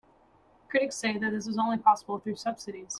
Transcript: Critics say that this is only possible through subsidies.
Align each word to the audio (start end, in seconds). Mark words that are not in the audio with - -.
Critics 0.67 0.95
say 0.95 1.19
that 1.19 1.29
this 1.31 1.45
is 1.45 1.59
only 1.59 1.77
possible 1.77 2.17
through 2.17 2.37
subsidies. 2.37 2.89